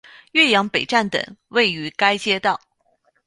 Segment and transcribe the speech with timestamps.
[0.31, 2.59] 岳阳北站等位于该街道。